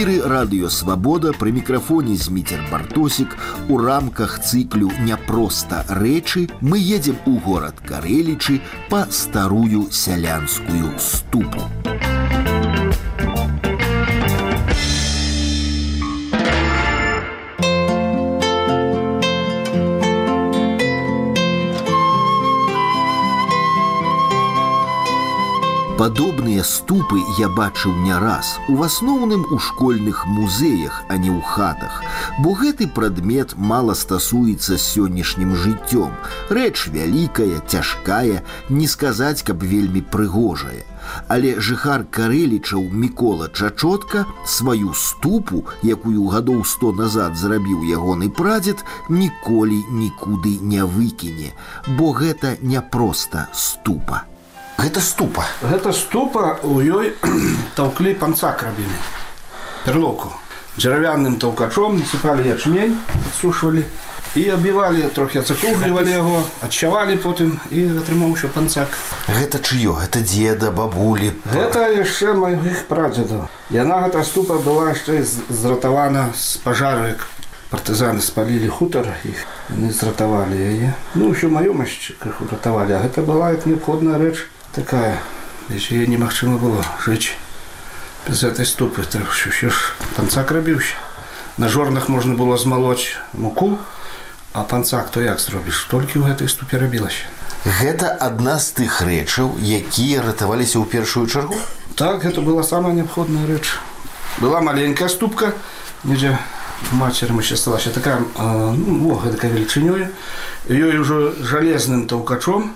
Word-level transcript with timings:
эфіры 0.00 0.22
радыёвабода 0.24 1.32
пры 1.36 1.52
мікрафоне 1.52 2.16
зміцер 2.16 2.62
бартосік 2.70 3.36
у 3.68 3.76
рамках 3.82 4.38
цыклю 4.40 4.88
няпроста 5.04 5.82
рэчы 6.00 6.46
мы 6.60 6.80
едзем 6.80 7.20
у 7.26 7.36
горад 7.44 7.82
карэлічы 7.84 8.60
па 8.88 9.04
старую 9.10 9.88
сялянскую 9.92 10.96
ступу. 10.96 11.68
Падобныя 26.61 26.77
ступы 26.77 27.21
я 27.39 27.49
бачыў 27.49 27.93
не 28.05 28.13
раз, 28.13 28.59
у 28.69 28.83
асноўным 28.83 29.45
у 29.49 29.57
школьных 29.57 30.27
музеях, 30.27 31.01
а 31.09 31.17
не 31.17 31.29
ў 31.33 31.41
хатах, 31.41 32.03
бо 32.37 32.53
гэты 32.53 32.85
прадмет 32.85 33.57
мала 33.57 33.95
стасуецца 33.97 34.77
з 34.77 34.81
сённяшнім 34.81 35.55
жыццём. 35.57 36.13
Рэч 36.53 36.93
вялікая, 36.93 37.65
цяжкая, 37.65 38.43
не 38.69 38.87
сказаць, 38.87 39.41
каб 39.41 39.63
вельмі 39.63 40.05
прыгожая. 40.05 40.85
Але 41.27 41.57
жыхар 41.57 42.05
карэлічаў 42.05 42.93
мікола 42.93 43.49
чачотка 43.49 44.25
сваю 44.45 44.93
ступу, 44.93 45.65
якую 45.81 46.29
гадоў 46.29 46.61
сто 46.65 46.93
назад 46.93 47.41
зрабіў 47.41 47.81
ягоны 47.89 48.29
прадзед, 48.29 48.85
ніколі 49.09 49.81
нікуды 49.89 50.59
не 50.61 50.85
выкіне, 50.85 51.55
бо 51.97 52.13
гэта 52.13 52.57
не 52.61 52.81
проста 52.81 53.49
ступа. 53.53 54.29
Гэта 54.80 55.00
ступа. 55.00 55.44
Гэта 55.62 55.92
ступа 55.92 56.58
у 56.62 56.80
ёй 56.80 57.14
таўклі 57.76 58.14
панцак 58.14 58.62
рабілі 58.62 58.98
перлоку 59.86 60.32
дзеравяным 60.76 61.38
таўкачом 61.40 61.96
насыпалі 62.00 62.44
ячмень 62.52 62.96
сушвалі 63.40 63.84
і 64.36 64.42
абівалі 64.50 65.08
трохі 65.14 65.38
ацакуглівалі 65.40 66.10
яго 66.10 66.40
адчавалі 66.66 67.16
потым 67.22 67.54
і 67.70 67.84
атрымаўся 68.02 68.50
панцак 68.52 68.90
Гэта 69.30 69.62
чыё 69.62 69.94
гэта 70.00 70.20
деда 70.20 70.74
бабулі 70.74 71.30
гэта 71.54 71.86
яшчэ 71.94 72.34
маіх 72.34 72.82
прадзедаў 72.90 73.46
яна 73.70 74.02
гэта 74.04 74.26
ступа 74.26 74.58
была 74.66 74.90
яшчэ 74.90 75.22
зратавана 75.48 76.28
з 76.34 76.58
пажарык 76.66 77.24
партызаны 77.70 78.20
спалілі 78.20 78.68
хутар 78.68 79.08
іх 79.24 79.46
не 79.70 79.94
зратавалі 79.94 80.58
яе 80.58 80.92
ну 81.14 81.30
ўсё 81.30 81.48
маёмасць 81.48 82.12
крыху 82.18 82.50
ратавалі 82.50 82.98
а 82.98 83.00
гэта 83.06 83.22
была 83.22 83.54
як 83.54 83.70
неабходная 83.70 84.18
рэч 84.18 84.44
такая 84.74 85.20
здесь 85.68 85.90
ее 85.90 86.06
немагчыма 86.06 86.58
было 86.58 86.84
жыць 87.04 87.32
без 88.28 88.42
этой 88.42 88.66
ступы 88.66 89.02
так 89.02 89.26
ўсё 89.30 89.70
ж 89.70 89.74
панцак 90.16 90.50
рабіўся 90.50 90.94
на 91.58 91.68
жорнах 91.68 92.08
можна 92.08 92.34
было 92.34 92.56
змалоць 92.56 93.16
муку 93.32 93.78
а 94.52 94.62
панцак 94.64 95.10
то 95.10 95.20
як 95.20 95.40
зробіш 95.40 95.86
толькі 95.90 96.20
ў 96.20 96.32
гэтай 96.32 96.48
ступе 96.48 96.78
рабілася 96.78 97.26
Гэта 97.66 98.14
адна 98.22 98.60
з 98.62 98.78
тых 98.78 99.02
рэчаў 99.02 99.58
якія 99.58 100.22
ратаваліся 100.22 100.78
ў 100.78 100.86
першую 100.86 101.26
чаргу 101.26 101.58
так 101.98 102.24
это 102.24 102.40
была 102.40 102.62
самая 102.62 102.94
неабходная 102.94 103.46
рэч 103.46 103.74
была 104.38 104.60
маленькая 104.60 105.08
ступка 105.08 105.52
недзе 106.04 106.38
мацеры 106.92 107.32
мы 107.32 107.42
сталася 107.42 107.90
такая 107.90 108.20
ну, 108.38 109.14
гэтакая 109.18 109.50
велічынёю 109.50 110.08
ёй 110.68 110.98
ужо 110.98 111.32
жалезным 111.40 112.06
таўкачом 112.06 112.74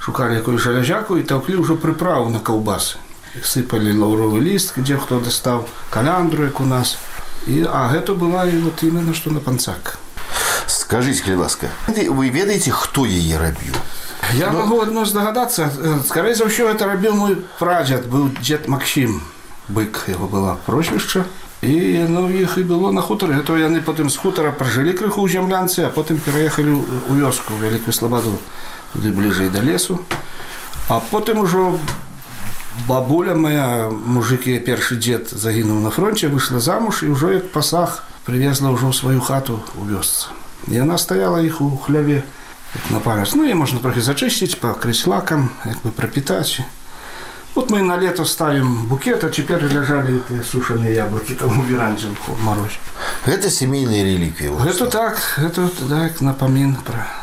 шукалі 0.00 0.38
якую 0.38 0.58
жалязяку 0.58 1.18
і 1.18 1.26
таўклі 1.26 1.60
ўжо 1.64 1.74
прыправу 1.74 2.30
на 2.30 2.38
каўбасы 2.38 3.02
сыпалі 3.42 3.92
лаўровы 3.98 4.40
ліст 4.40 4.78
дзе 4.78 4.96
хто 5.02 5.20
дастаў 5.20 5.66
каляндру 5.90 6.46
як 6.48 6.60
у 6.60 6.66
нас 6.66 6.96
і 7.46 7.66
а 7.68 7.86
гэта 7.92 8.14
была 8.14 8.46
і 8.46 8.58
вот 8.64 8.82
именно 8.82 9.14
што 9.14 9.30
на 9.30 9.40
панцак 9.40 9.98
скажите 10.66 11.22
калі 11.22 11.46
ласка 11.46 11.70
вы 11.86 12.30
ведаеце 12.30 12.70
хто 12.70 13.06
яе 13.06 13.38
рабіў 13.38 13.74
я 14.34 14.50
Но... 14.50 14.66
могу 14.66 14.80
адно 14.82 15.04
здагадацца 15.04 15.70
скорей 16.06 16.34
за 16.34 16.46
ўсё 16.46 16.70
это 16.70 16.86
рабіў 16.86 17.14
мой 17.14 17.34
прадзяд 17.58 18.06
быў 18.06 18.30
дзед 18.40 18.68
Максім 18.68 19.20
бык 19.68 20.06
яго 20.08 20.26
была 20.26 20.56
прозвішча 20.66 21.26
і 21.62 22.06
ну 22.08 22.28
іх 22.30 22.58
і 22.58 22.64
было 22.64 22.92
на 22.92 23.02
хутары 23.02 23.42
то 23.42 23.56
яны 23.56 23.82
потым 23.82 24.10
з 24.10 24.16
хутара 24.16 24.52
пражылі 24.52 24.92
крыху 24.92 25.26
ў 25.26 25.30
зямлянцы 25.30 25.86
а 25.86 25.90
потым 25.90 26.18
пераехалі 26.18 26.78
у 26.78 27.12
вёску 27.14 27.54
вялікую 27.58 27.94
слабаду 27.94 28.38
туды 28.92 29.12
бліжэй 29.12 29.50
да 29.50 29.60
лесу 29.60 30.00
а 30.88 31.00
потым 31.10 31.40
ужо 31.44 31.78
бабуля 32.86 33.34
моя 33.34 33.88
мужыкі 33.90 34.58
першы 34.60 34.96
дзед 35.00 35.32
загінуў 35.32 35.80
на 35.80 35.90
фронте 35.90 36.28
выйшла 36.28 36.60
замуж 36.60 37.02
і 37.02 37.12
ўжо 37.16 37.32
як 37.40 37.50
пасах 37.52 38.04
привезла 38.24 38.70
ўжо 38.70 38.92
сваю 38.92 39.20
хату 39.20 39.60
у 39.80 39.84
вёсцы 39.88 40.28
яна 40.68 40.98
стаяла 40.98 41.40
іх 41.40 41.60
у 41.60 41.70
хляве 41.76 42.22
на 42.90 43.00
памяць 43.00 43.34
ну 43.34 43.48
і 43.48 43.54
можна 43.54 43.80
трохі 43.80 44.04
зачысціць 44.04 44.60
пакрыць 44.60 45.06
лакам 45.06 45.50
як 45.64 45.80
бы 45.82 45.90
прапітаць 45.90 46.60
вот 47.54 47.70
мы 47.70 47.82
на 47.82 47.96
лето 47.96 48.24
ставім 48.24 48.86
букет 48.86 49.24
а 49.24 49.30
цяпер 49.30 49.64
ляжалі 49.72 50.20
сушаныя 50.44 50.92
яблокі 51.08 51.34
там 51.34 51.58
у 51.58 51.62
верандзе 51.64 52.12
мароз 52.44 52.76
гэта 53.24 53.50
сямейныя 53.50 54.04
рэлікві 54.04 54.52
гэта 54.60 54.86
так 54.86 55.16
это 55.40 55.70
так 55.88 56.20
напамін 56.20 56.76
пра 56.84 57.19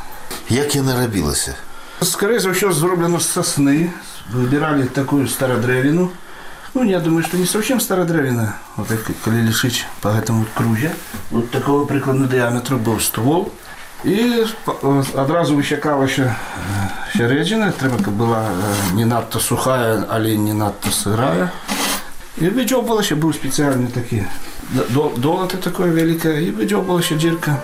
Як 0.49 0.75
яна 0.75 0.95
рабілася? 0.95 1.55
Скорее 2.01 2.39
за 2.39 2.49
ўсё 2.51 2.71
зроблена 2.71 3.19
з 3.19 3.27
сосны. 3.27 3.91
Выбирали 4.31 4.87
такую 4.87 5.27
стародрэвіну. 5.27 6.11
Ну, 6.73 6.83
я 6.83 6.99
думаю, 6.99 7.23
что 7.23 7.37
не 7.37 7.45
совсем 7.45 7.79
стародрэвіна. 7.79 8.55
Вот 8.77 8.87
так, 8.87 8.99
коли 9.23 9.41
лишить 9.41 9.85
по 10.01 10.07
этому 10.07 10.45
круге. 10.55 10.91
Вот 11.31 11.51
такого 11.51 11.85
прикладного 11.85 12.29
диаметра 12.29 12.77
был 12.77 12.99
ствол. 12.99 13.51
І 14.03 14.43
адразу 15.15 15.55
высякалася 15.55 16.35
сярэдзіна, 17.15 17.71
трэба 17.71 18.03
каб 18.03 18.13
была 18.19 18.51
не 18.93 19.05
надта 19.05 19.39
сухая, 19.39 20.03
але 20.09 20.35
не 20.35 20.53
надта 20.53 20.91
сырая. 20.91 21.51
І 22.35 22.49
выдзёбалася 22.49 23.15
быў 23.15 23.31
спецыяльны 23.31 23.87
такі 23.87 24.25
долаты 25.15 25.57
такое 25.57 25.93
вялікае 25.93 26.43
і 26.47 26.51
выдзёбалася 26.51 27.15
дзірка. 27.15 27.55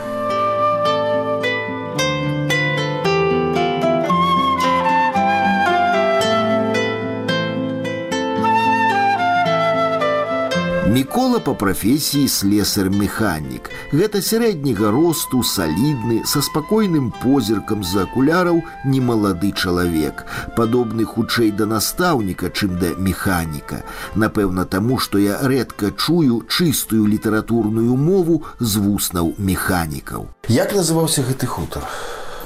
Мікола 11.35 11.47
па 11.51 11.59
прафесіі 11.59 12.29
слесар-механік. 12.31 13.67
Гэта 13.91 14.23
сярэдняга 14.23 14.93
росту, 14.95 15.43
салідны, 15.43 16.23
са 16.23 16.39
спакойным 16.39 17.11
позіркам 17.11 17.83
з 17.83 18.07
акуляраў 18.07 18.63
немалады 18.87 19.51
чалавек, 19.51 20.23
падобны 20.55 21.03
хутчэй 21.03 21.51
да 21.51 21.67
настаўніка, 21.67 22.55
чым 22.55 22.79
да 22.79 22.95
механіка. 22.95 23.83
Напэўна, 24.15 24.63
таму, 24.63 25.03
што 25.03 25.19
я 25.19 25.43
рэдка 25.43 25.91
чую 25.99 26.47
чыстую 26.47 27.11
літаратурную 27.11 27.99
мову 27.99 28.45
з 28.61 28.79
вуснаў 28.79 29.35
механікаў. 29.35 30.31
Як 30.47 30.71
называўся 30.71 31.27
гэты 31.27 31.51
хутар? 31.51 31.83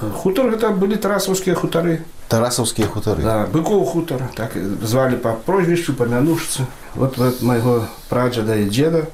Хутар 0.01 0.49
гэта 0.57 0.73
былі 0.73 0.97
тарасаўскія 0.97 1.61
хутары. 1.61 2.01
Тарасаўскія 2.30 2.88
хутары. 2.88 3.22
Да, 3.22 3.46
быкоў 3.46 3.86
хутар, 3.86 4.30
так 4.34 4.56
звалі 4.82 5.18
па 5.22 5.34
прозвішчу 5.34 5.94
па 5.94 6.06
мянушцы. 6.06 6.66
Вот, 6.96 7.18
вот 7.18 7.42
майго 7.42 7.88
прадзеда 8.10 8.56
і 8.56 8.70
дзеда 8.70 9.06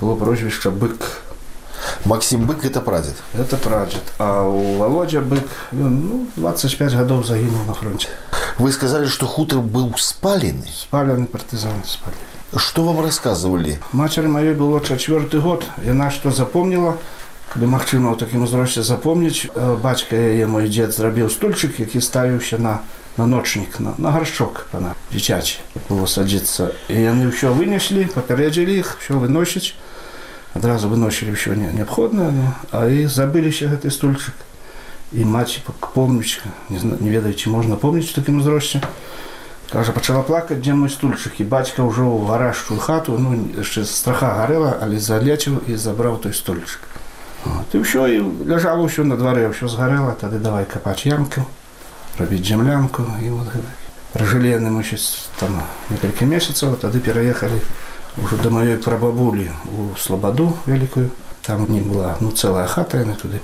было 0.00 0.16
прозвішча 0.16 0.70
бык. 0.70 1.22
Максім 2.04 2.46
бык 2.46 2.64
это 2.64 2.80
прадзед. 2.80 3.14
Это 3.34 3.56
прадзед. 3.56 4.02
А 4.18 4.42
у 4.42 4.78
Володя 4.78 5.20
бык 5.20 5.46
ну, 5.72 6.26
25 6.36 6.94
гадоў 6.94 7.22
загінуў 7.24 7.66
на 7.66 7.74
фронте. 7.74 8.08
Вы 8.58 8.72
сказалі, 8.72 9.06
што 9.08 9.26
хутар 9.26 9.58
быў 9.58 9.94
спалены. 9.98 10.66
Спалены 10.66 11.26
партызан 11.26 11.82
спалі. 11.86 12.18
Што 12.56 12.84
вам 12.84 13.00
расказвалі? 13.00 13.78
Мацеры 13.92 14.28
маёй 14.28 14.54
было 14.54 14.80
чацвёрты 14.80 15.40
год. 15.40 15.64
Яна 15.86 16.10
што 16.10 16.30
запомніла, 16.30 16.98
калі 17.52 17.66
магчыма 17.68 18.12
ў 18.12 18.16
такім 18.16 18.48
узросце 18.48 18.82
запомніць, 18.82 19.52
бацька 19.82 20.16
яе 20.16 20.46
мой 20.46 20.68
дзед 20.72 20.96
зрабіў 20.96 21.28
стульчык, 21.28 21.80
які 21.80 22.00
ставіўся 22.00 22.58
на 22.58 22.80
на 23.16 23.26
ночнік 23.26 23.80
на, 23.80 23.94
на 23.98 24.10
гаршчок 24.10 24.66
она 24.72 24.94
дзіцячы 25.12 25.60
было 25.88 26.08
садзіцца 26.08 26.72
і 26.88 26.96
яны 26.96 27.28
ўсё 27.28 27.52
вынеслі 27.52 28.08
папярэдзілі 28.08 28.72
іх 28.80 28.96
все 29.00 29.20
выносіць 29.20 29.76
адразу 30.56 30.88
выносілі 30.88 31.36
ўсё 31.36 31.52
не 31.52 31.68
неабходна 31.76 32.32
ну, 32.32 32.48
а 32.72 32.88
і 32.88 33.04
забыліся 33.04 33.68
гэты 33.68 33.92
стульчык 33.92 34.32
і 35.12 35.28
маці 35.28 35.60
помніч 35.92 36.40
не, 36.72 36.80
не 36.80 37.10
ведаеце 37.12 37.52
можна 37.52 37.76
помніць 37.76 38.16
такім 38.16 38.40
узросце 38.40 38.80
кажа 39.68 39.92
пачала 39.92 40.24
плакаць 40.24 40.64
дзе 40.64 40.72
мой 40.72 40.88
стульчык 40.88 41.36
і 41.44 41.44
бацька 41.44 41.84
ўжо 41.84 42.08
ў 42.08 42.32
гарашчую 42.32 42.80
хату 42.80 43.20
ну 43.20 43.36
яшчэ 43.60 43.84
страха 43.84 44.40
гарэла 44.40 44.80
але 44.80 44.96
залечыў 44.96 45.68
і 45.68 45.76
забраў 45.76 46.16
той 46.16 46.32
стольчык 47.44 47.66
ты 47.72 47.80
ўсё 47.80 48.06
і 48.06 48.46
ляжала 48.46 48.84
ўсё 48.84 49.02
на 49.08 49.16
дварэ 49.16 49.48
ўсё 49.48 49.64
згарэла 49.64 50.12
тады 50.20 50.38
давай 50.38 50.68
капаць 50.68 51.08
ямку 51.08 51.42
рабіць 52.20 52.44
землянку 52.44 53.02
і 53.24 53.32
вот 53.32 53.48
гэта. 53.48 53.70
Прожылі 54.12 54.52
яны 54.52 54.68
мусіць 54.68 55.32
там 55.40 55.56
некалькі 55.88 56.28
месяцаў, 56.28 56.76
тады 56.76 57.00
пераехалі 57.00 57.56
уже 58.20 58.36
до 58.36 58.50
моей 58.52 58.76
прабабулі 58.76 59.48
у 59.72 59.96
слободу 59.96 60.52
вялікую 60.66 61.08
там 61.46 61.66
не 61.68 61.80
была 61.80 62.16
ну 62.20 62.30
целая 62.30 62.66
хата 62.66 62.98
яны 63.02 63.14
туды 63.14 63.40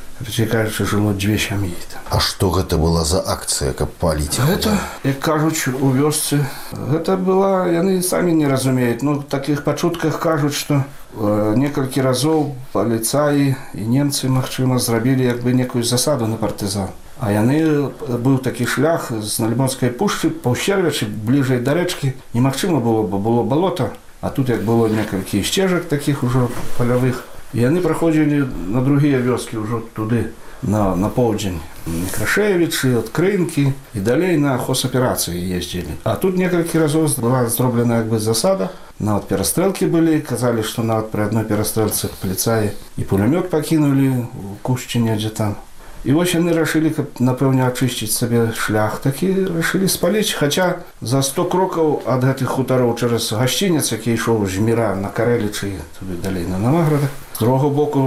кажучы 0.47 0.85
жыло 0.85 1.15
дзве 1.15 1.39
сям'і 1.39 1.75
там 1.93 1.99
А 2.11 2.21
што 2.21 2.49
гэта 2.49 2.79
была 2.81 3.05
за 3.05 3.21
акцыя, 3.21 3.75
каб 3.77 3.93
паліць? 4.01 4.41
Гэта, 4.41 4.73
як 5.05 5.19
кажуць 5.21 5.69
у 5.69 5.93
вёсцы, 5.93 6.41
гэта 6.73 7.21
была, 7.21 7.69
яны 7.69 8.01
самі 8.01 8.33
не 8.33 8.49
разумеюць. 8.49 9.03
Ну, 9.05 9.21
в 9.21 9.25
такіх 9.29 9.61
пачутках 9.65 10.17
кажуць, 10.19 10.57
што 10.57 10.81
э, 11.13 11.53
некалькі 11.57 12.01
разоў 12.01 12.57
паліцаі 12.73 13.53
і 13.75 13.83
немцы, 13.85 14.33
магчыма, 14.33 14.81
зрабілі 14.81 15.29
як 15.29 15.45
бы 15.45 15.53
некую 15.53 15.85
засаду 15.85 16.27
на 16.27 16.41
партызан. 16.41 16.89
А 17.21 17.29
яны 17.29 17.93
быў 18.09 18.39
такі 18.41 18.65
шлях 18.65 19.13
з 19.13 19.39
налімонскай 19.43 19.91
пушчы 19.93 20.31
паўсервячы 20.31 21.05
бліжэй 21.05 21.61
да 21.61 21.75
рэчкі 21.75 22.15
немагчыма 22.33 22.81
было 22.81 23.03
бо 23.03 23.19
было 23.19 23.43
балота 23.43 23.91
а 24.23 24.31
тут 24.31 24.49
як 24.49 24.63
было 24.63 24.87
некалькі 24.87 25.43
сцежак 25.43 25.91
такіх 25.91 26.23
ужо 26.23 26.47
палявых 26.79 27.27
і 27.55 27.65
яны 27.65 27.81
праходзілі 27.81 28.45
на 28.69 28.85
другія 28.85 29.19
вёскі 29.19 29.65
ўжо 29.65 29.83
туды 29.95 30.31
на, 30.63 30.95
на 30.97 31.09
поўдзень 31.09 31.61
Некрашевічы, 31.89 32.99
адкрынкі 33.01 33.73
і 33.97 34.01
далей 34.05 34.37
на 34.37 34.59
хозаперацыі 34.59 35.41
ездзілі. 35.57 35.97
А 36.05 36.17
тут 36.21 36.37
некалькі 36.37 36.85
разоў 36.85 37.09
была 37.17 37.47
зроблена 37.49 38.05
як 38.05 38.13
бы 38.13 38.19
засада. 38.19 38.69
Нават 38.99 39.29
перастрэлкі 39.29 39.87
былі, 39.87 40.21
казалі, 40.21 40.63
што 40.63 40.83
нават 40.83 41.09
пры 41.15 41.25
адной 41.25 41.49
перастрэлцы 41.49 42.13
паліцаі 42.21 42.75
і 42.99 43.03
пулямёт 43.09 43.49
пакінулі 43.49 44.29
у 44.37 44.59
кушчыне 44.61 45.17
дзе 45.17 45.31
там. 45.31 45.57
І 46.05 46.13
вось 46.13 46.35
яны 46.35 46.53
рашылі, 46.53 46.91
каб 46.95 47.17
напэўне 47.19 47.65
ачысціць 47.67 48.13
сабе 48.13 48.53
шлях, 48.55 49.01
такі 49.01 49.49
рашылі 49.49 49.89
спаліць, 49.89 50.37
хаця 50.37 50.85
за 51.01 51.23
100 51.23 51.45
крокаў 51.49 52.03
ад 52.07 52.23
гэтых 52.23 52.53
хутароў 52.53 52.95
цераз 53.01 53.33
гасцінец, 53.33 53.91
які 53.93 54.13
ішоў 54.15 54.47
з 54.47 54.61
міра 54.61 54.95
на 54.95 55.09
карэлічы 55.09 55.73
туды 55.99 56.21
далей 56.23 56.47
на 56.47 56.59
наваграда. 56.59 57.09
З 57.37 57.39
другого 57.39 57.71
боку 57.71 58.01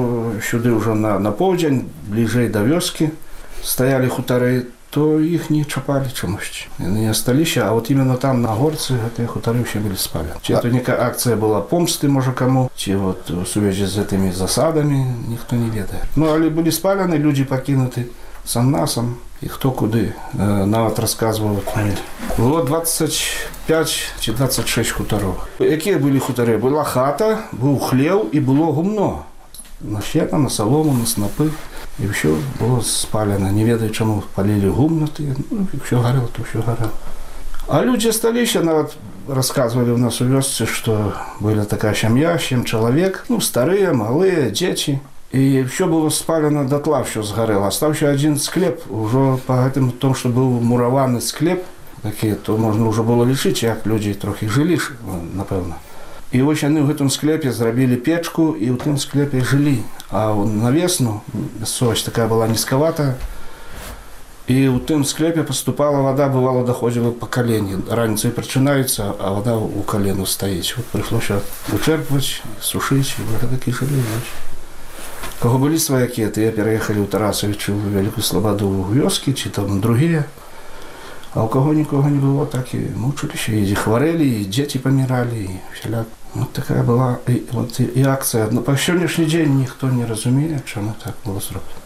сюды 0.44 0.76
ўжо 0.76 0.96
на, 0.96 1.20
на 1.20 1.32
поўдзень 1.32 1.88
бліжэй 2.12 2.50
да 2.50 2.64
вёскі 2.66 3.12
стаялі 3.64 4.08
хутары, 4.08 4.72
то 4.92 5.20
іх 5.24 5.50
не 5.50 5.64
чапалі 5.64 6.12
чамусьці. 6.12 6.68
Яны 6.80 7.08
не 7.08 7.10
асталіся, 7.10 7.64
а 7.64 7.72
вот 7.72 7.90
именно 7.90 8.18
там 8.18 8.42
на 8.42 8.52
горцы 8.52 9.00
гэтыя 9.00 9.28
хутары 9.28 9.64
ўсе 9.64 9.80
былі 9.80 9.96
спалі. 9.96 10.36
Ці 10.44 10.60
это 10.60 10.68
некая 10.68 11.00
акцыя 11.00 11.40
была 11.40 11.64
помсты 11.64 12.12
можа 12.12 12.36
каму, 12.36 12.68
ці 12.76 13.00
вот 13.00 13.32
у 13.32 13.46
сувязі 13.48 13.88
з 13.88 14.04
гэтымі 14.04 14.36
засадамі 14.36 15.32
ніхто 15.32 15.56
не 15.56 15.72
ведае. 15.72 16.04
Ну 16.20 16.28
але 16.28 16.52
былі 16.52 16.76
спалены 16.76 17.16
людзі 17.16 17.48
пакінуты 17.48 18.12
сам 18.46 18.72
насам 18.72 19.18
і 19.42 19.48
хто 19.48 19.72
куды 19.72 20.14
э, 20.34 20.66
нават 20.66 21.00
расказваў 21.00 21.62
было 22.38 22.64
25 22.66 23.98
ці 24.20 24.32
26 24.32 24.92
хутароў 24.92 25.36
якія 25.60 25.98
былі 25.98 26.20
хутары 26.20 26.58
была 26.58 26.84
хата 26.84 27.50
быў 27.52 27.80
хлеў 27.80 28.30
і 28.32 28.40
было 28.40 28.72
гумно 28.74 29.26
на 29.82 30.02
щета 30.02 30.38
на 30.38 30.50
салому 30.50 30.94
на 30.94 31.06
снапы 31.06 31.50
і 32.00 32.06
ўсё 32.10 32.38
было 32.60 32.82
спалена 32.82 33.52
не 33.52 33.66
ведаю 33.66 33.90
чаму 33.90 34.24
палілі 34.36 34.70
гумнаты 34.70 35.34
ну, 35.50 35.66
все 35.86 35.98
гарела 35.98 36.30
то 36.30 36.46
ўсё 36.46 36.62
гарела 36.62 36.94
а 37.68 37.82
людзі 37.82 38.12
сталіся 38.12 38.62
нават 38.62 38.94
рассказывалі 39.28 39.94
у 39.94 39.98
нас 39.98 40.22
у 40.22 40.26
вёсцы 40.26 40.66
што 40.66 41.14
была 41.40 41.66
такая 41.66 41.94
сям'я 41.94 42.38
сем 42.38 42.66
чалавек 42.66 43.26
ну 43.30 43.42
старыя 43.42 43.94
малыя 43.94 44.50
дзеці 44.54 45.00
і 45.36 45.64
все 45.64 45.88
было 45.88 46.10
спалена 46.10 46.68
датла 46.68 47.04
все 47.04 47.24
згарэла 47.24 47.68
астаўся 47.72 48.12
адзін 48.12 48.36
склеп 48.38 48.84
ужо 48.92 49.40
па 49.48 49.64
гэтым 49.64 49.92
том 49.92 50.16
што 50.16 50.30
быў 50.30 50.60
мураваны 50.60 51.22
склеп 51.22 51.64
такі 52.04 52.36
то 52.36 52.58
можна 52.58 52.92
ўжо 52.92 53.04
было 53.04 53.24
лічыць 53.24 53.64
як 53.64 53.88
людзі 53.88 54.14
трохі 54.14 54.52
жылі 54.52 54.76
ж 54.76 54.92
напэўна 55.08 55.80
і 56.32 56.42
вось 56.44 56.64
яны 56.64 56.84
ў 56.84 56.92
гэтым 56.92 57.08
склепе 57.08 57.52
зрабілі 57.52 57.96
печку 57.96 58.52
і 58.60 58.76
ў 58.76 58.78
тым 58.84 59.00
склепе 59.00 59.40
жылі 59.40 59.80
а 60.12 60.36
на 60.36 60.72
весну 60.76 61.24
мясцовасць 61.32 62.04
такая 62.04 62.28
была 62.28 62.52
нізкавата 62.52 63.16
і 64.52 64.58
ў 64.68 64.84
тым 64.84 65.08
склепе 65.08 65.48
паступала 65.48 66.04
вода 66.04 66.28
бывала 66.28 66.68
даходзіла 66.68 67.16
па 67.16 67.32
каленні 67.32 67.80
раніцай 67.88 68.36
прачынаюцца 68.36 69.16
а 69.16 69.32
вода 69.32 69.56
ў 69.56 69.80
калену 69.88 70.28
стаіць 70.28 70.76
вот 70.76 70.88
прыйшлося 70.92 71.40
вычэрпваць 71.72 72.44
сушыць 72.60 73.16
такі 73.48 73.72
жылі 73.72 73.96
вось. 73.96 74.32
каго 75.42 75.58
былі 75.58 75.80
сваякі 75.82 76.30
тыя 76.30 76.54
пераехалі 76.54 77.02
ў 77.02 77.08
тарасавічу 77.10 77.74
ў 77.74 77.98
вялікую 77.98 78.24
слабаду 78.24 78.70
вёскі 78.70 79.34
ці 79.34 79.50
там 79.50 79.82
другія 79.82 80.26
а 81.34 81.44
у 81.44 81.48
каго 81.48 81.74
нікога 81.74 82.10
не 82.10 82.20
было 82.20 82.46
так 82.46 82.74
і 82.76 82.82
мучыліся 82.96 83.56
і 83.56 83.76
хварэлі 83.76 84.28
і 84.28 84.46
дзеці 84.52 84.84
паміралі 84.84 85.48
і 85.48 85.60
сяляк 85.82 86.08
вот 86.34 86.54
такая 86.54 86.84
была 86.84 87.20
і, 87.28 87.42
вот, 87.52 87.80
і 87.80 88.02
акцыя 88.04 88.48
но 88.52 88.62
па 88.62 88.76
сённяшні 88.78 89.26
дзень 89.26 89.56
ніхто 89.60 89.88
не 89.90 90.06
разумее 90.06 90.62
чаму 90.66 90.96
так 91.04 91.16
было 91.26 91.40
зроблена 91.40 91.82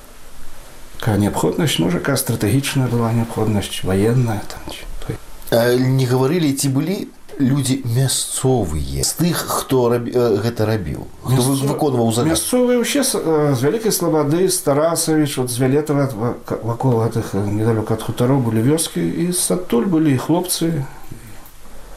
какая 1.00 1.18
неабходнасць 1.18 1.80
можа 1.80 2.02
якая 2.02 2.18
стратэгічная 2.18 2.88
была 2.88 3.14
неабходнасць 3.14 3.84
военная 3.84 4.42
там 4.50 4.62
ці, 4.74 4.82
той. 5.06 5.16
А 5.52 5.76
не 5.76 6.06
гаварылі 6.06 6.54
ці 6.54 6.70
былі 6.70 7.08
людзі 7.40 7.84
мясцовыя 7.84 9.04
з 9.04 9.12
тых 9.20 9.36
хто 9.36 9.90
раб... 9.92 10.08
э, 10.08 10.40
гэта 10.40 10.64
рабіў 10.66 11.04
хто 11.24 11.36
Мясцо- 11.36 11.68
выконваў 11.68 12.14
загад 12.16 12.32
мясцовыя 12.32 12.80
ўсе 12.80 13.04
з, 13.04 13.20
э, 13.20 13.56
з 13.56 13.60
вялікай 13.60 13.92
слабады 13.92 14.48
старасавіч 14.50 15.40
от 15.44 15.52
з 15.52 15.60
вялетава 15.60 16.08
ва- 16.16 16.36
ка- 16.46 16.60
вакол 16.64 17.04
гэтых 17.04 17.36
э, 17.36 17.44
недалёка 17.52 18.00
ад 18.00 18.04
хутароў 18.08 18.40
былі 18.40 18.64
вёскі 18.64 19.04
і 19.04 19.32
з 19.36 19.52
адтуль 19.52 19.86
былі 19.92 20.16
і 20.16 20.22
хлопцы 20.22 20.86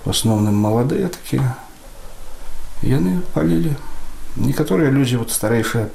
в 0.05 0.11
асноўным 0.11 0.59
маладыя 0.59 1.07
такія 1.07 1.55
яны 2.83 3.23
палілі 3.35 3.79
некаторыя 4.37 4.91
людзі 4.91 5.23
вот 5.23 5.31
старэйшыя 5.31 5.87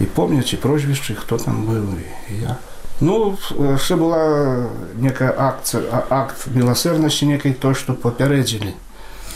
і 0.00 0.04
помняць 0.12 0.52
і 0.52 0.60
прозвішчы 0.60 1.16
хто 1.16 1.38
там 1.40 1.64
быў 1.64 1.88
і, 1.96 2.04
і 2.32 2.34
я 2.52 2.56
Ну 2.99 3.37
яшчэ 3.61 3.95
была 3.95 4.69
некая 4.97 5.29
акцыя 5.29 5.85
акт 6.09 6.49
міласэрнасці 6.49 7.29
некай 7.29 7.53
той 7.53 7.77
што 7.77 7.93
папярэдзілі 7.93 8.73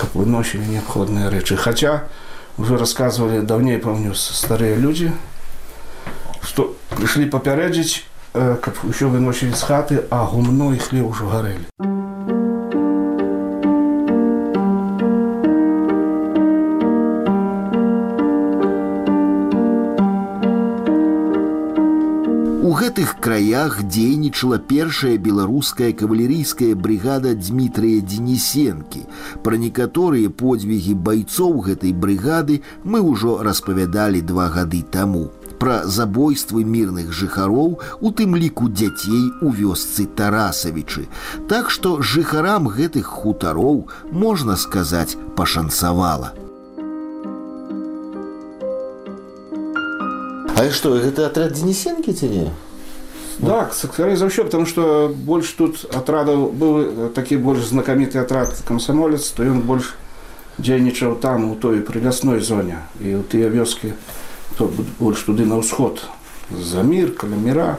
каб 0.02 0.10
выносілі 0.18 0.66
неабходныя 0.66 1.30
рэчы 1.30 1.62
хаця 1.62 2.10
уже 2.58 2.82
расказвалі 2.82 3.46
даўней 3.46 3.78
памню 3.78 4.18
старыя 4.18 4.74
людзі 4.82 5.14
што 6.42 6.74
прыйшлі 6.90 7.30
папярэдзіць 7.30 8.02
каб 8.34 8.82
усё 8.90 9.14
выносілі 9.14 9.54
з 9.54 9.62
хаты 9.62 10.02
а 10.10 10.26
гумно 10.26 10.74
і 10.74 10.82
хлеб 10.82 11.14
ужо 11.14 11.30
гарэлі. 11.30 11.70
У 22.71 22.73
гэтых 22.79 23.17
краях 23.19 23.83
дзейнічала 23.83 24.59
першая 24.59 25.17
беларуская 25.19 25.91
кавалерійская 25.93 26.77
бригада 26.79 27.35
Дмітрыя 27.35 27.99
Денісенкі. 27.99 29.03
Пра 29.43 29.59
некаторыя 29.59 30.31
подзвігі 30.31 30.95
байцоў 31.09 31.59
гэтай 31.67 31.91
брыгады 31.91 32.61
мы 32.85 33.03
ўжо 33.03 33.43
распавядалі 33.43 34.23
два 34.23 34.47
гады 34.55 34.85
таму. 34.87 35.27
Пра 35.59 35.83
забойствы 35.91 36.63
мірных 36.63 37.11
жыхароў, 37.11 37.79
у 37.99 38.09
тым 38.15 38.39
ліку 38.39 38.71
дзяцей 38.71 39.31
у 39.43 39.51
вёсцы 39.51 40.07
Тарасавічы. 40.07 41.11
Так 41.51 41.71
што 41.71 41.99
жыхарам 41.99 42.71
гэтых 42.71 43.11
хутароў, 43.11 43.89
можна 44.13 44.55
сказаць, 44.55 45.19
пашанцавала. 45.35 46.35
А 50.61 50.71
што 50.71 50.97
гэта 50.97 51.27
атрад 51.27 51.53
дзенісенкі 51.53 52.13
ці 52.13 52.29
не 52.29 52.47
так 53.41 53.75
скорее 53.75 54.17
за 54.17 54.27
ўсё 54.27 54.45
потому 54.45 54.67
что 54.67 55.13
больш 55.13 55.53
тут 55.53 55.85
атрадаў 55.93 56.49
быў 56.53 57.11
такі 57.13 57.37
больш 57.37 57.69
знакаміты 57.69 58.19
атрад 58.19 58.49
камсамолец 58.65 59.29
то 59.37 59.45
ён 59.45 59.61
больш 59.61 59.95
дзейнічаў 60.59 61.21
там 61.21 61.51
у 61.53 61.55
той 61.55 61.85
прылясной 61.85 62.41
зоне 62.41 62.81
і 63.01 63.21
ў 63.21 63.23
тыя 63.29 63.53
вёскі 63.53 63.93
то 64.57 64.73
больш 64.99 65.21
туды 65.29 65.45
на 65.45 65.61
ўсход 65.61 66.01
за 66.51 66.83
мір 66.83 67.13
каля 67.13 67.37
міра 67.37 67.77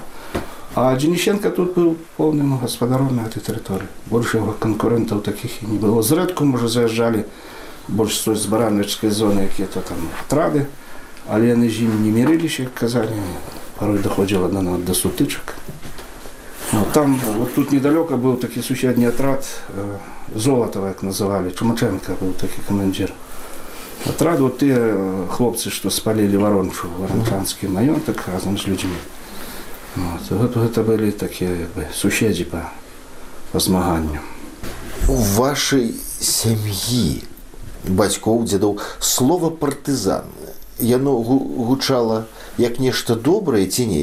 а 0.77 0.93
Денісенко 0.93 1.49
тут 1.49 1.73
быў 1.73 1.97
поўным 2.17 2.61
гаспадаром 2.61 3.17
на 3.17 3.25
этой 3.25 3.41
тэрыторыі 3.41 3.89
больш 4.05 4.37
яго 4.37 4.53
канкурэнтаў 4.53 5.25
такіх 5.25 5.63
і 5.65 5.73
не 5.73 5.79
было 5.81 6.05
зрэдку 6.05 6.45
можа 6.45 6.69
заязджалі 6.69 7.25
больш 7.87 8.21
з 8.21 8.29
той 8.29 8.35
з 8.35 8.45
баранавічскай 8.45 9.09
зоны 9.09 9.49
якія 9.49 9.65
то 9.73 9.81
там 9.81 9.97
атрады 10.21 10.69
але 11.27 11.51
яны 11.53 11.69
з 11.69 11.83
імі 11.83 11.99
не 12.07 12.11
мірыліся 12.15 12.63
як 12.63 12.73
казалі 12.73 13.15
порой 13.79 13.99
доходзіла 13.99 14.47
да 14.47 14.61
нават 14.61 14.85
да 14.85 14.93
сутычак 14.93 15.55
ну, 16.73 16.85
там 16.93 17.19
вот 17.37 17.53
тут 17.55 17.71
недалёка 17.71 18.15
быў 18.15 18.37
такі 18.37 18.61
суседні 18.61 19.05
атрад 19.05 19.45
э, 19.69 19.97
золатава 20.35 20.87
як 20.87 21.03
называлі 21.03 21.51
чумаченко 21.51 22.17
быў 22.21 22.33
такі 22.33 22.61
камандзір 22.67 23.13
атрад 24.05 24.39
вот 24.39 24.57
тыя 24.57 24.79
э, 24.79 25.27
хлопцы 25.29 25.69
што 25.69 25.89
спалілі 25.89 26.37
варончу 26.37 26.87
варанчанскі 26.97 27.67
маёнтак 27.67 28.23
разам 28.31 28.57
з 28.57 28.67
людзьмі 28.67 28.97
вот, 29.95 30.31
гэта, 30.31 30.59
гэта 30.59 30.83
былі 30.83 31.11
такія 31.11 31.51
як 31.67 31.71
бы 31.75 31.87
суседзі 31.93 32.45
па, 32.45 32.71
па 33.51 33.59
змаганню 33.59 34.23
у 35.07 35.15
вашай 35.37 35.93
сям'і 36.19 37.23
бацькоў 37.87 38.43
дзедоў 38.43 38.79
слова 38.99 39.49
партызан 39.49 40.27
яно 40.79 41.17
гучала 41.17 42.25
як 42.57 42.79
нешта 42.79 43.15
добрае 43.15 43.67
ці 43.67 43.85
не 43.85 44.01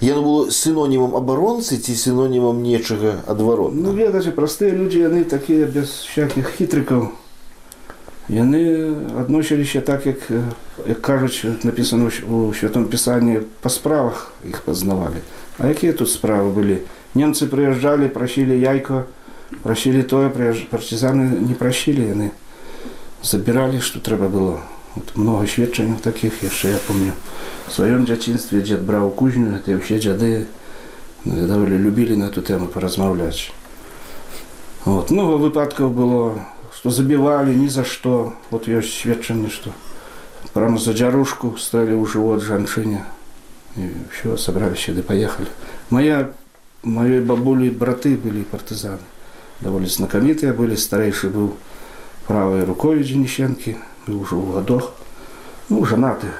яно 0.00 0.22
было 0.22 0.50
синонімам 0.50 1.16
абаронцы 1.16 1.76
ці 1.76 1.94
синонімам 1.94 2.62
нечага 2.62 3.22
адварот 3.26 3.74
ну 3.74 3.92
ведаце 3.92 4.30
простыя 4.30 4.70
людзі 4.70 5.06
яны 5.06 5.24
такія 5.24 5.66
без 5.66 6.06
всяких 6.06 6.54
хітрыкаў 6.58 7.10
яны 8.30 8.94
адносіліся 9.18 9.80
так 9.80 10.06
як 10.06 10.18
як 10.86 11.00
кажуць 11.02 11.44
напісана 11.64 12.10
у 12.30 12.54
святом 12.54 12.86
пісанні 12.86 13.40
па 13.60 13.70
справах 13.70 14.32
іх 14.46 14.62
пазнавалі 14.62 15.22
а 15.58 15.66
якія 15.66 15.92
тут 15.92 16.10
справы 16.10 16.54
былі 16.54 16.78
немцы 17.14 17.50
прыязджалі 17.50 18.08
прасілі 18.14 18.54
яйко 18.54 19.06
прасілі 19.62 20.02
тое 20.02 20.30
партизаны 20.70 21.42
не 21.42 21.54
прасілі 21.54 22.06
яны 22.06 22.30
забіралі 23.22 23.80
што 23.82 23.98
трэба 23.98 24.30
было 24.30 24.62
вот 24.96 25.16
много 25.16 25.46
сведчанняў 25.46 25.98
таких 26.02 26.42
яшчэ 26.42 26.72
я 26.74 26.80
помню 26.86 27.12
в 27.66 27.72
сваём 27.72 28.04
дзяцінстве 28.04 28.60
дзед 28.60 28.82
браў 28.82 29.10
кузню 29.10 29.56
это 29.56 29.76
ўсе 29.78 29.98
дзяды 29.98 30.46
даволі 31.24 31.78
любілі 31.78 32.16
на 32.16 32.30
эту 32.32 32.42
тэму 32.42 32.66
паразмаўляць 32.66 33.52
вот 34.84 35.10
много 35.10 35.38
выпадкаў 35.38 35.90
было 35.94 36.42
што 36.74 36.90
забівалі 36.90 37.54
ні 37.54 37.68
за 37.68 37.84
што 37.84 38.34
вот 38.50 38.66
ёсць 38.66 38.90
сведчанне 38.90 39.50
што 39.50 39.70
прямо 40.52 40.78
за 40.78 40.92
дзярушку 40.92 41.54
сталі 41.58 41.94
ў 41.94 42.04
жывот 42.10 42.42
жанчыне 42.42 43.04
і 43.76 43.94
все 44.10 44.36
сабраліся 44.36 44.96
ды 44.96 45.02
паехалі 45.06 45.48
моя 45.90 46.30
маёй 46.82 47.20
бабулі 47.20 47.70
браты 47.70 48.16
былі 48.16 48.42
партызаны 48.42 49.04
даволі 49.60 49.86
знакамітыя 49.86 50.56
былі 50.56 50.74
старэйшы 50.74 51.28
быў 51.28 51.52
правой 52.26 52.64
рукой 52.64 53.02
Денищенки, 53.04 53.76
уже 54.06 54.34
в 54.34 54.52
годах. 54.52 54.92
Ну, 55.68 55.84
женатый 55.84 56.30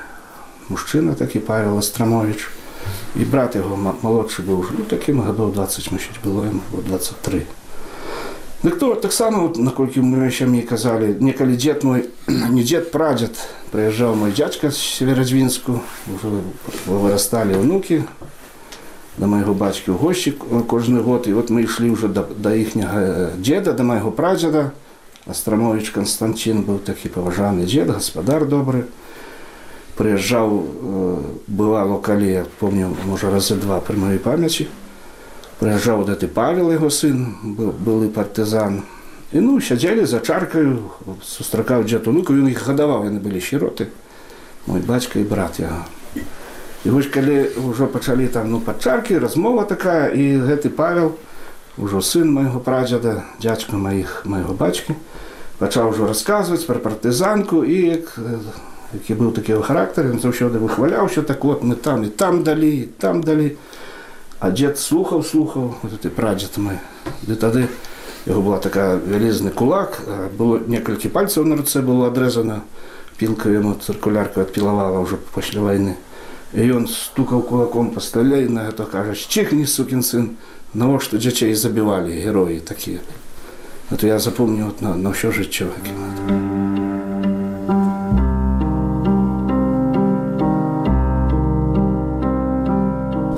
мужчина 0.69 1.15
такий 1.15 1.41
Павел 1.41 1.79
Остромович. 1.79 2.49
І 3.17 3.25
брат 3.25 3.57
його 3.57 3.97
молодший 4.03 4.45
був, 4.45 4.71
ну 4.79 4.85
таким 4.85 5.21
годов 5.21 5.53
20, 5.53 5.93
мабуть, 5.93 6.11
було 6.25 6.45
йому 6.45 6.61
23. 6.73 7.43
Так 8.62 8.79
то 8.79 8.95
так 8.95 9.12
само, 9.12 9.53
наскільки 9.57 10.00
ми 10.00 10.31
ще 10.31 10.47
мені 10.47 10.62
казали, 10.62 11.17
неколи 11.21 11.53
дід 11.53 11.85
мой, 11.85 12.05
не 12.27 12.62
дід, 12.62 12.91
прадід, 12.91 13.31
приїжджав 13.71 14.17
мой 14.17 14.31
дядька 14.31 14.71
з 14.71 14.97
Северодвінську, 14.97 15.81
вже 16.07 16.29
виростали 16.89 17.53
внуки, 17.53 18.05
до 19.19 19.27
моєго 19.27 19.55
батька 19.55 19.93
в 19.93 19.95
гості 19.95 20.33
кожен 20.67 21.00
год. 21.00 21.25
І 21.29 21.33
от 21.33 21.50
ми 21.50 21.62
йшли 21.62 21.91
вже 21.91 22.09
до, 22.09 22.25
до 22.39 22.50
їхнього 22.50 23.00
діда, 23.39 23.73
до 23.73 23.85
моєго 23.85 24.12
прадіда. 24.12 24.71
Астрамович 25.27 25.91
Константин 25.93 26.65
быў 26.65 26.79
такі 26.79 27.12
паважаны 27.12 27.67
дзед, 27.69 27.91
гаспадар 27.93 28.47
добры. 28.49 28.87
Прыязджаў 30.00 31.45
бывало 31.47 32.00
калі 32.00 32.31
я 32.31 32.45
помню 32.59 32.97
можа 33.05 33.31
разы 33.31 33.57
два 33.61 33.81
пры 33.85 34.00
маёй 34.00 34.19
памяці. 34.19 34.69
Прыязджаў 35.61 36.07
да 36.09 36.17
ты 36.17 36.27
Павел 36.27 36.73
яго 36.73 36.89
сын 36.89 37.37
былы 37.45 38.09
партызан. 38.09 38.83
І 39.33 39.45
ну 39.45 39.61
сядзелі 39.61 40.07
за 40.09 40.19
чаркаю, 40.25 40.91
сустракаў 41.23 41.85
дзед 41.85 42.09
унуку, 42.09 42.35
ён 42.35 42.49
іх 42.50 42.65
гадаваў, 42.67 43.07
яны 43.07 43.21
былі 43.21 43.45
сіроты. 43.45 43.93
Мой 44.67 44.81
бацька 44.81 45.21
і 45.21 45.29
брат 45.29 45.61
яго. 45.61 45.85
І 46.85 46.91
вось 46.91 47.12
калі 47.12 47.53
ўжо 47.61 47.87
пачалі 47.93 48.27
там 48.33 48.50
ну 48.50 48.59
пад 48.61 48.81
чаркі, 48.83 49.21
размова 49.21 49.69
такая 49.69 50.09
і 50.09 50.41
гэты 50.49 50.73
Павел, 50.73 51.15
ужо 51.79 52.00
сын 52.00 52.33
майго 52.33 52.61
прадзяда, 52.61 53.25
дзядзька 53.41 53.77
маіх 53.77 54.23
майго 54.25 54.55
бацькі, 54.55 54.97
пачаў 55.61 55.93
ужо 55.93 56.09
расказваць 56.09 56.65
пра 56.65 56.81
партызанку 56.81 57.62
і 57.65 57.77
як, 58.00 58.17
які 58.93 59.15
быў 59.15 59.31
такі 59.37 59.61
характар 59.62 60.09
ён 60.11 60.19
заўсёды 60.19 60.59
выхваляўся 60.59 61.23
так 61.23 61.45
вот 61.45 61.62
мы 61.62 61.77
там 61.77 62.05
і 62.05 62.09
там 62.09 62.43
далі 62.43 62.89
там 62.99 63.21
далі 63.21 63.57
а 64.41 64.50
дзед 64.50 64.79
слухаў 64.79 65.23
слухаў 65.23 65.77
ты 66.03 66.09
прадзед 66.09 66.57
мы 66.57 66.81
ды 67.23 67.37
тады 67.37 67.69
яго 68.27 68.43
была 68.43 68.59
такая 68.59 68.97
вялізны 68.97 69.50
кулак 69.50 70.00
было 70.37 70.59
некалькі 70.59 71.12
пальцаў 71.12 71.45
на 71.45 71.61
руцэ 71.61 71.85
было 71.85 72.09
адрэзана 72.09 72.65
пілка 73.21 73.53
яму 73.53 73.77
цыркулярка 73.77 74.49
адпілавала 74.49 75.05
ўжо 75.05 75.21
пасля 75.37 75.61
вайны 75.61 75.97
і 76.57 76.65
ён 76.73 76.89
стукаў 76.89 77.45
кулаком 77.45 77.93
па 77.93 78.00
стале 78.00 78.49
на 78.49 78.73
гэта 78.73 78.89
кажа 78.89 79.12
чихні 79.15 79.69
сукін 79.69 80.03
сын 80.03 80.35
навошта 80.75 81.19
дзяцей 81.19 81.55
забівалі 81.55 82.21
героі 82.21 82.61
такія 82.61 83.00
Это 83.91 84.07
я 84.07 84.19
запомню 84.21 84.67
вот 84.67 84.81
на, 84.83 84.95
на 84.95 85.11
все 85.11 85.33
життя. 85.33 85.67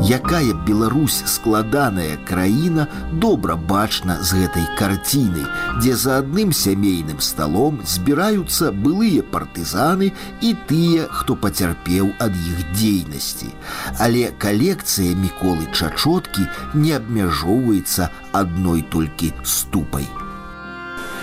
Якая 0.06 0.52
Беларусь 0.66 1.22
складаная 1.26 2.16
краіна 2.28 2.86
добра 3.12 3.54
бачна 3.56 4.18
з 4.22 4.42
гэтай 4.42 4.66
карціны, 4.78 5.44
дзе 5.78 5.94
за 5.96 6.18
адным 6.22 6.50
сямейным 6.52 7.20
сталом 7.22 7.78
збіраюцца 7.86 8.72
былыя 8.72 9.22
партызаны 9.22 10.10
і 10.42 10.50
тыя, 10.66 11.06
хто 11.06 11.38
пацярпеў 11.38 12.10
ад 12.18 12.34
іх 12.34 12.58
дзейнасці. 12.74 13.54
Але 13.98 14.34
калекцыя 14.42 15.14
міколы 15.14 15.70
чачоткі 15.70 16.50
не 16.74 16.98
абмяжоўваецца 16.98 18.10
адной 18.32 18.82
толькі 18.82 19.32
ступай. 19.44 20.06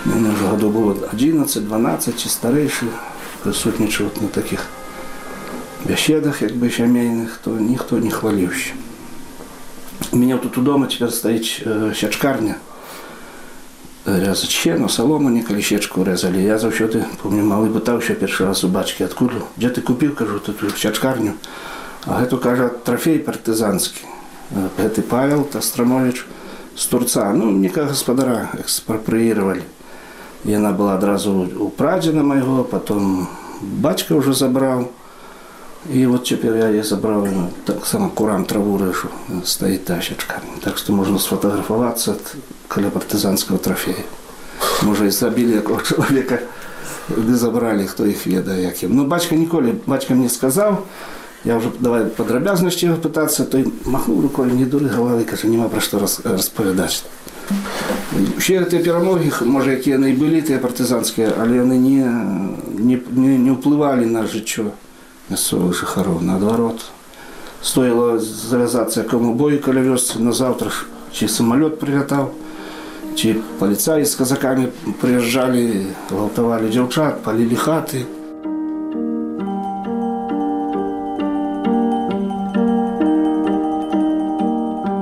Мене 0.04 0.30
вже 0.30 0.46
году 0.46 0.70
було 0.70 0.96
11-12 1.12 2.16
чи 2.16 2.28
старейший, 2.28 2.88
присутнічав 3.42 4.10
на 4.20 4.28
таких 4.28 4.66
бесідах, 5.88 6.42
якби 6.42 6.70
сімейних, 6.70 7.40
то 7.44 7.50
ніхто 7.50 7.96
не 7.96 8.10
хвалився. 8.10 8.70
У 10.12 10.16
мене 10.16 10.38
тут 10.38 10.56
вдома 10.56 10.86
тепер 10.86 11.12
стоїть 11.12 11.62
э, 11.66 11.94
щачкарня. 11.94 12.54
Рязать 14.06 14.50
щену, 14.50 14.88
солому 14.88 15.30
неколи 15.30 15.62
щечку 15.62 16.04
резали. 16.04 16.42
Я 16.42 16.58
завжди, 16.58 17.04
помню, 17.22 17.44
малий 17.44 17.70
питав, 17.70 18.02
що 18.02 18.14
перший 18.14 18.46
раз 18.46 18.64
у 18.64 18.68
бачки, 18.68 19.04
откуда? 19.04 19.32
Де 19.56 19.68
ти 19.68 19.80
купив, 19.80 20.14
кажу, 20.14 20.38
тут 20.38 20.76
щачкарню. 20.76 21.32
А 22.06 22.22
это, 22.22 22.38
каже, 22.38 22.70
трофей 22.84 23.18
партизанський. 23.18 24.04
Это 24.78 25.02
Павел 25.02 25.44
Тастромович 25.44 26.26
з 26.76 26.86
Турца. 26.86 27.32
Ну, 27.32 27.50
нікого 27.50 27.86
господара 27.86 28.48
експроприировали. 28.60 29.62
Яна 30.44 30.72
была 30.72 30.94
адразу 30.94 31.48
у 31.58 31.68
прадзена 31.68 32.22
майго, 32.22 32.64
потом 32.64 33.28
бацька 33.60 34.16
ўжо 34.16 34.32
забраў. 34.32 34.88
І 35.88 36.06
вот 36.06 36.28
цяпер 36.28 36.56
я 36.56 36.68
я 36.68 36.82
забраў 36.84 37.24
таксама 37.64 38.10
курам 38.12 38.44
траву 38.44 38.76
рэшу 38.76 39.08
стаіць 39.48 39.88
тащачка. 39.88 40.42
Так 40.60 40.76
што 40.76 40.92
можна 40.92 41.18
сфотаграфавацца 41.18 42.20
каля 42.68 42.90
партызанскага 42.92 43.58
трафея. 43.58 44.04
Можа 44.82 45.08
і 45.08 45.10
забілі 45.10 45.56
якого 45.64 45.80
чалавека 45.80 46.44
ды 47.08 47.34
забралі, 47.34 47.86
хто 47.88 48.04
іх 48.04 48.26
ведае 48.26 48.60
якім. 48.62 48.92
Ну 48.92 49.06
бацька 49.06 49.40
ніколі 49.40 49.72
бацька 49.86 50.14
мне 50.14 50.28
сказаў, 50.28 50.84
я 51.48 51.56
ўжо 51.56 51.72
давай 51.80 52.12
падрабязнасці 52.12 53.00
пытацца, 53.00 53.48
той 53.48 53.64
махнуў 53.88 54.20
рукой 54.28 54.52
не 54.52 54.68
дуры 54.68 54.92
галавы, 54.92 55.24
кажа, 55.24 55.48
няма 55.48 55.72
пра 55.72 55.80
што 55.80 55.98
распавядаць. 55.98 57.08
Усе 58.36 58.60
гэтыя 58.60 58.84
перамогі 58.84 59.32
можа 59.48 59.80
якія 59.80 59.96
яны 59.96 60.12
і 60.12 60.20
былі 60.20 60.44
тыя 60.44 60.60
партызанскія, 60.60 61.32
але 61.40 61.64
яны 61.64 61.80
не, 61.80 62.04
не, 62.76 63.00
не, 63.16 63.38
не 63.40 63.50
ўплывалі 63.56 64.04
на 64.04 64.28
жыццё 64.28 64.76
мясцовых 65.30 65.74
жыхароў 65.78 66.20
наадварот. 66.20 66.84
Стоіла 67.62 68.18
завязацца 68.18 69.02
якому 69.02 69.34
бою 69.34 69.60
каля 69.60 69.80
вёсцы 69.84 70.18
на 70.18 70.32
заўтра 70.32 70.72
ці 71.12 71.28
самалёт 71.28 71.76
прылятаў, 71.82 72.30
ці 73.16 73.36
паліцаі 73.60 74.04
з 74.06 74.14
казакамі 74.16 74.70
прыязджалі, 75.02 75.92
гвалтавалі 76.10 76.72
дзяўчат, 76.72 77.22
палілі 77.26 77.56
хаты, 77.56 78.06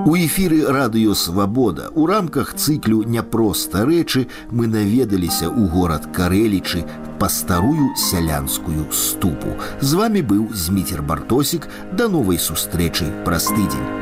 У 0.09 0.17
эфіры 0.17 0.65
радыё 0.65 1.12
свабода 1.12 1.91
у 1.95 2.07
рамках 2.07 2.55
цыклю 2.55 3.03
няпроста 3.05 3.83
рэчы 3.85 4.23
мы 4.50 4.65
наведаліся 4.65 5.53
ў 5.53 5.69
горад 5.69 6.07
карэлічы 6.17 6.81
па 7.23 7.29
старую 7.29 7.95
сялянскую 7.97 8.91
ступу. 8.93 9.57
З 9.81 9.95
вами 9.95 10.23
быў 10.23 10.50
зміцер 10.55 11.03
бартосік 11.03 11.69
да 11.93 12.09
новай 12.09 12.38
сустрэчы 12.38 13.11
праз 13.25 13.50
тыдзень. 13.50 14.02